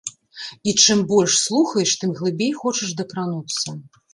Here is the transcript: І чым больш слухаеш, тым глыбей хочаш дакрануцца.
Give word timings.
І 0.69 0.73
чым 0.85 1.03
больш 1.11 1.35
слухаеш, 1.45 1.91
тым 2.05 2.17
глыбей 2.23 2.51
хочаш 2.63 2.99
дакрануцца. 3.03 3.79